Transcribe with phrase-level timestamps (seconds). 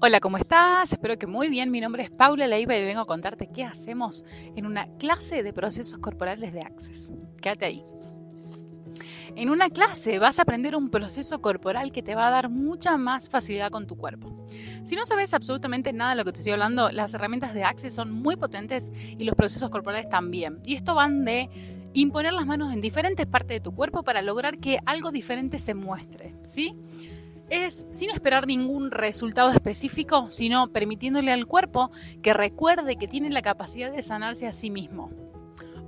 [0.00, 0.92] Hola, ¿cómo estás?
[0.92, 1.70] Espero que muy bien.
[1.70, 5.52] Mi nombre es Paula Leiva y vengo a contarte qué hacemos en una clase de
[5.52, 7.12] procesos corporales de Access.
[7.40, 7.84] Quédate ahí.
[9.34, 12.96] En una clase vas a aprender un proceso corporal que te va a dar mucha
[12.96, 14.46] más facilidad con tu cuerpo.
[14.84, 17.94] Si no sabes absolutamente nada de lo que te estoy hablando, las herramientas de Access
[17.94, 20.58] son muy potentes y los procesos corporales también.
[20.64, 21.50] Y esto van de
[21.92, 25.74] imponer las manos en diferentes partes de tu cuerpo para lograr que algo diferente se
[25.74, 26.74] muestre, ¿sí?
[27.50, 31.90] Es sin esperar ningún resultado específico, sino permitiéndole al cuerpo
[32.22, 35.10] que recuerde que tiene la capacidad de sanarse a sí mismo.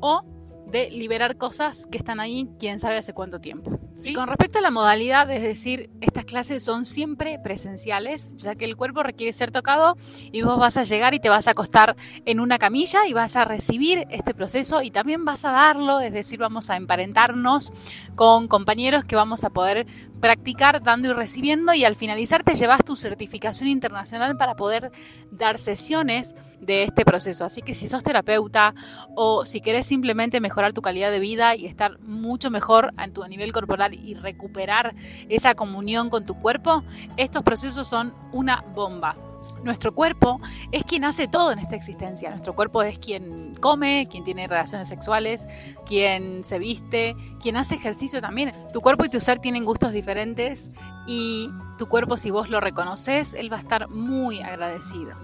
[0.00, 0.24] O
[0.66, 3.78] de liberar cosas que están ahí, quién sabe hace cuánto tiempo.
[3.96, 4.12] ¿sí?
[4.12, 8.76] con respecto a la modalidad, es decir, estas clases son siempre presenciales, ya que el
[8.76, 9.96] cuerpo requiere ser tocado
[10.32, 13.36] y vos vas a llegar y te vas a acostar en una camilla y vas
[13.36, 17.72] a recibir este proceso y también vas a darlo, es decir, vamos a emparentarnos
[18.14, 19.86] con compañeros que vamos a poder
[20.20, 24.90] practicar dando y recibiendo y al finalizar te llevas tu certificación internacional para poder
[25.30, 27.44] dar sesiones de este proceso.
[27.44, 28.74] Así que si sos terapeuta
[29.14, 33.24] o si querés simplemente mejorar tu calidad de vida y estar mucho mejor en tu
[33.26, 34.94] nivel corporal y recuperar
[35.28, 36.82] esa comunión con tu cuerpo,
[37.16, 39.16] estos procesos son una bomba.
[39.62, 40.40] Nuestro cuerpo
[40.72, 42.30] es quien hace todo en esta existencia.
[42.30, 45.46] Nuestro cuerpo es quien come, quien tiene relaciones sexuales,
[45.84, 48.52] quien se viste, quien hace ejercicio también.
[48.72, 50.74] Tu cuerpo y tu ser tienen gustos diferentes
[51.06, 55.14] y tu cuerpo, si vos lo reconoces, él va a estar muy agradecido.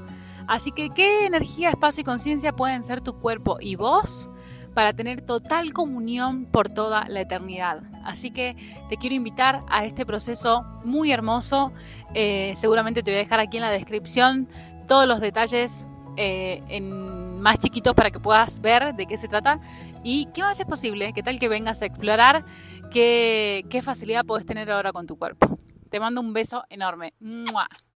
[0.47, 4.29] Así que, ¿qué energía, espacio y conciencia pueden ser tu cuerpo y vos?
[4.75, 7.83] Para tener total comunión por toda la eternidad.
[8.05, 8.57] Así que
[8.89, 11.73] te quiero invitar a este proceso muy hermoso.
[12.15, 14.49] Eh, seguramente te voy a dejar aquí en la descripción
[14.87, 19.61] todos los detalles eh, en más chiquitos para que puedas ver de qué se trata
[20.05, 22.45] y qué más es posible, qué tal que vengas a explorar,
[22.91, 25.59] qué, qué facilidad puedes tener ahora con tu cuerpo.
[25.91, 27.15] Te mando un beso enorme.